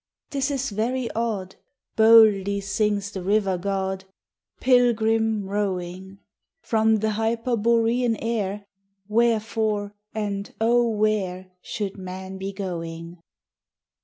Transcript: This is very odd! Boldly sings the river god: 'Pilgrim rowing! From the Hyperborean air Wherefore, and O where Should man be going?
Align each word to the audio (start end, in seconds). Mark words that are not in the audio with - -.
This 0.31 0.49
is 0.49 0.71
very 0.71 1.11
odd! 1.11 1.57
Boldly 1.95 2.59
sings 2.59 3.11
the 3.11 3.21
river 3.21 3.55
god: 3.59 4.05
'Pilgrim 4.59 5.45
rowing! 5.45 6.17
From 6.63 6.95
the 6.95 7.09
Hyperborean 7.11 8.15
air 8.19 8.65
Wherefore, 9.07 9.93
and 10.15 10.55
O 10.59 10.89
where 10.89 11.51
Should 11.61 11.97
man 11.99 12.39
be 12.39 12.51
going? 12.51 13.19